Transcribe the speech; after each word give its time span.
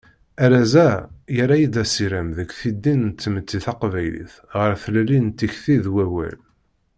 Arraz-a, 0.43 0.89
yerra-yi-d 1.35 1.75
asirem 1.83 2.29
deg 2.37 2.49
tiddin 2.59 3.01
n 3.05 3.11
tmetti 3.21 3.59
taqbaylit 3.65 4.33
ɣer 4.57 4.71
tlelli 4.83 5.19
n 5.21 5.27
tikti 5.37 5.77
d 5.85 5.87
wawal. 5.95 6.37